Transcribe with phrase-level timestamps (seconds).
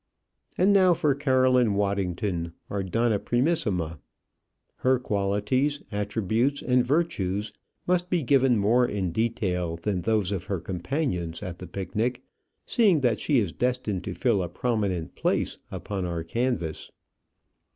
[0.57, 3.99] And now for Caroline Waddington, our donna primissima.
[4.77, 7.53] Her qualities, attributes, and virtues
[7.85, 12.23] must be given more in detail than those of her companions at the picnic,
[12.65, 16.89] seeing that she is destined to fill a prominent place upon our canvas.